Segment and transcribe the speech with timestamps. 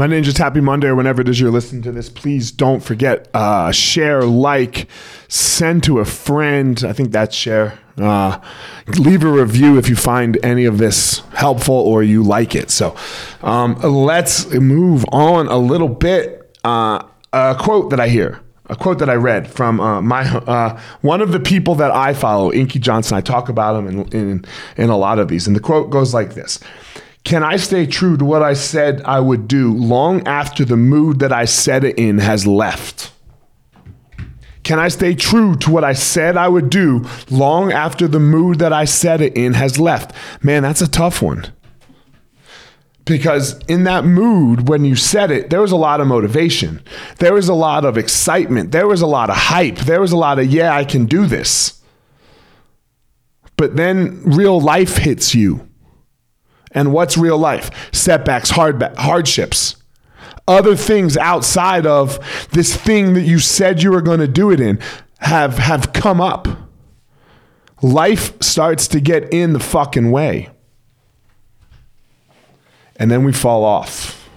[0.00, 2.08] My ninjas, happy Monday whenever it is you're listening to this.
[2.08, 4.86] Please don't forget, uh, share, like,
[5.28, 6.82] send to a friend.
[6.88, 7.78] I think that's share.
[7.98, 8.40] Uh,
[8.96, 12.70] leave a review if you find any of this helpful or you like it.
[12.70, 12.96] So
[13.42, 16.50] um, let's move on a little bit.
[16.64, 17.04] Uh,
[17.34, 18.40] a quote that I hear
[18.70, 22.14] a quote that I read from uh, my uh, one of the people that I
[22.14, 23.18] follow, Inky Johnson.
[23.18, 24.44] I talk about him in, in
[24.78, 26.60] in a lot of these, and the quote goes like this:
[27.24, 31.20] "Can I stay true to what I said I would do long after the mood
[31.20, 33.12] that I said it in has left?"
[34.62, 38.58] Can I stay true to what I said I would do long after the mood
[38.58, 40.12] that I said it in has left?
[40.44, 41.46] Man, that's a tough one.
[43.04, 46.82] Because in that mood when you said it there was a lot of motivation.
[47.18, 48.70] There was a lot of excitement.
[48.70, 49.78] There was a lot of hype.
[49.78, 51.82] There was a lot of yeah i can do this.
[53.56, 55.68] But then real life hits you
[56.70, 59.76] and what's real life setbacks hard hardships
[60.48, 62.18] other things outside of
[62.52, 64.78] this thing that you said you were going to do it in
[65.18, 66.48] have have come up
[67.82, 70.48] life starts to get in the fucking way
[73.00, 74.28] and then we fall off.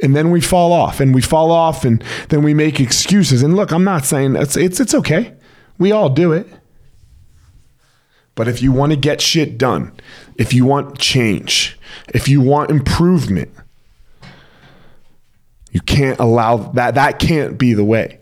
[0.00, 3.42] And then we fall off and we fall off and then we make excuses.
[3.42, 5.34] And look, I'm not saying it's it's it's okay.
[5.76, 6.46] We all do it.
[8.34, 9.92] But if you want to get shit done,
[10.36, 13.50] if you want change, if you want improvement,
[15.70, 18.20] you can't allow that that can't be the way.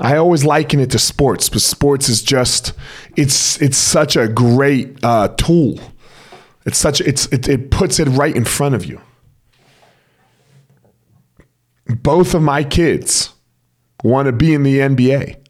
[0.00, 2.72] I always liken it to sports, but sports is just
[3.16, 5.78] it's it's such a great uh, tool
[6.64, 9.00] it's such it's it, it puts it right in front of you.
[11.86, 13.34] Both of my kids
[14.02, 15.43] want to be in the NBA.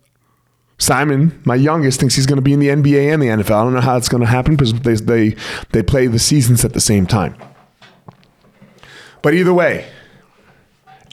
[0.79, 3.55] Simon, my youngest, thinks he's going to be in the NBA and the NFL.
[3.55, 5.37] I don't know how it's going to happen because they, they,
[5.71, 7.37] they play the seasons at the same time.
[9.23, 9.89] But either way,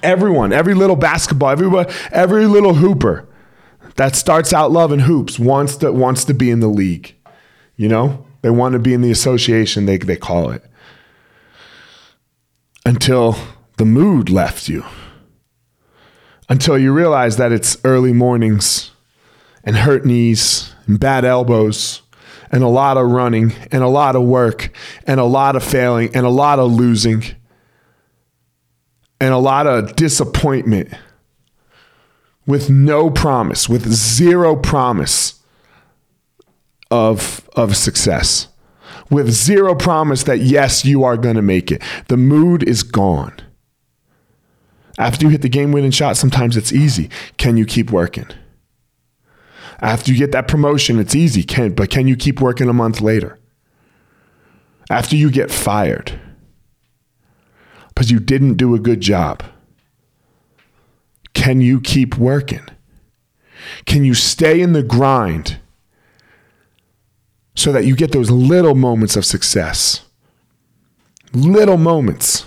[0.04, 3.28] everyone, every little basketball, everybody, every little hooper
[3.96, 7.16] that starts out loving hoops wants to, wants to be in the league.
[7.76, 8.26] You know?
[8.42, 10.64] They want to be in the association, they, they call it.
[12.86, 13.38] Until
[13.78, 14.84] the mood left you.
[16.50, 18.91] Until you realize that it's early mornings
[19.64, 22.02] and hurt knees and bad elbows
[22.52, 24.72] and a lot of running and a lot of work
[25.06, 27.24] and a lot of failing and a lot of losing
[29.20, 30.90] and a lot of disappointment
[32.48, 35.40] with no promise, with zero promise
[36.90, 38.48] of of success
[39.12, 41.84] with zero promise that yes you are going to make it.
[42.08, 43.34] The mood is gone.
[44.98, 47.10] After you hit the game winning shot sometimes it's easy.
[47.38, 48.28] Can you keep working
[49.80, 53.02] after you get that promotion it's easy can but can you keep working a month
[53.02, 53.40] later
[54.90, 56.20] after you get fired
[57.90, 59.44] because you didn't do a good job
[61.34, 62.68] can you keep working
[63.86, 65.60] can you stay in the grind
[67.56, 70.02] so that you get those little moments of success.
[71.34, 72.46] Little moments.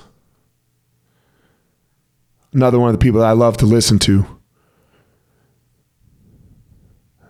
[2.53, 4.27] Another one of the people that I love to listen to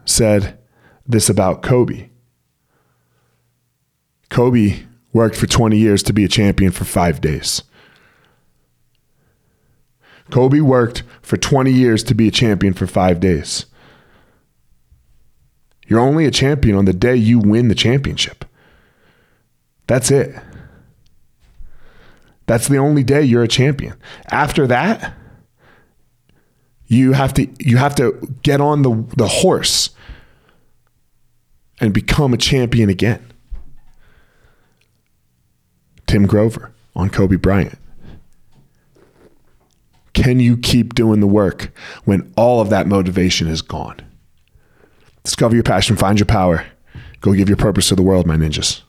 [0.04, 0.58] said
[1.06, 2.08] this about Kobe.
[4.30, 4.82] Kobe
[5.12, 7.62] worked for 20 years to be a champion for five days.
[10.30, 13.66] Kobe worked for 20 years to be a champion for five days.
[15.86, 18.44] You're only a champion on the day you win the championship.
[19.86, 20.34] That's it.
[22.46, 23.94] That's the only day you're a champion.
[24.30, 25.14] After that,
[26.94, 28.12] you have to you have to
[28.42, 29.90] get on the, the horse
[31.80, 33.24] and become a champion again.
[36.06, 37.78] Tim Grover on Kobe Bryant.
[40.12, 41.72] Can you keep doing the work
[42.04, 43.96] when all of that motivation is gone?
[45.24, 46.64] Discover your passion, find your power.
[47.20, 48.82] Go give your purpose to the world, my ninjas.